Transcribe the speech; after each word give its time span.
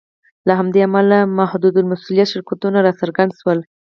له 0.47 0.53
همدې 0.59 0.79
امله 0.87 1.17
محدودالمسوولیت 1.39 2.27
شرکتونه 2.33 2.77
راڅرګند 2.85 3.31
شول. 3.39 3.59